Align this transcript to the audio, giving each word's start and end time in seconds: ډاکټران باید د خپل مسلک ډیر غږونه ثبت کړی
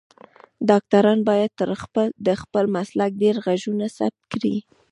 ډاکټران 0.69 1.19
باید 1.29 1.51
د 2.27 2.29
خپل 2.41 2.63
مسلک 2.75 3.11
ډیر 3.23 3.35
غږونه 3.45 3.85
ثبت 3.97 4.21
کړی 4.33 4.55